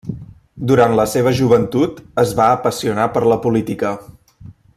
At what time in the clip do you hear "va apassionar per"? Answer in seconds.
2.41-3.25